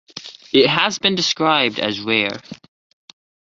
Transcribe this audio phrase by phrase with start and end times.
[0.51, 2.41] It has been described as rare.